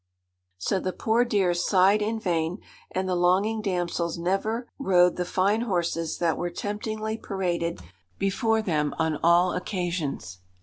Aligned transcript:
So 0.57 0.79
the 0.79 0.93
poor 0.93 1.23
dears 1.23 1.63
sighed 1.63 2.01
in 2.01 2.19
vain, 2.19 2.57
and 2.89 3.07
the 3.07 3.13
longing 3.13 3.61
damsels 3.61 4.17
never 4.17 4.67
rode 4.79 5.15
the 5.15 5.25
fine 5.25 5.61
horses 5.61 6.17
that 6.17 6.39
were 6.39 6.49
temptingly 6.49 7.17
paraded 7.19 7.81
before 8.17 8.63
them 8.63 8.95
on 8.97 9.17
all 9.21 9.53
occasions. 9.53 10.39